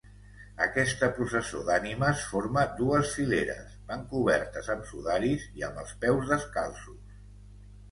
Aquesta 0.65 1.09
processó 1.17 1.59
d'ànimes 1.67 2.23
forma 2.29 2.63
dues 2.79 3.13
fileres, 3.19 3.77
van 3.93 4.03
cobertes 4.15 4.73
amb 4.77 4.91
sudaris 4.95 5.47
i 5.61 5.69
amb 5.71 5.85
els 5.85 5.95
peus 6.07 6.35
descalços. 6.35 7.25